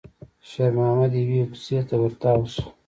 شېرمحمد 0.49 1.11
يوې 1.21 1.41
کوڅې 1.51 1.79
ته 1.87 1.95
ور 2.01 2.13
تاو 2.21 2.41
شو. 2.53 2.63